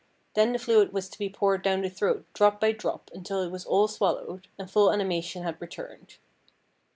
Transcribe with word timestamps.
Then 0.33 0.51
the 0.51 0.57
fluid 0.57 0.93
was 0.93 1.09
to 1.09 1.19
be 1.19 1.29
poured 1.29 1.61
down 1.61 1.83
the 1.83 1.89
throat 1.91 2.25
drop 2.33 2.59
by 2.59 2.71
drop, 2.71 3.11
until 3.13 3.43
it 3.43 3.51
was 3.51 3.65
all 3.67 3.87
swallowed, 3.87 4.47
and 4.57 4.67
full 4.67 4.91
animation 4.91 5.43
had 5.43 5.61
returned. 5.61 6.17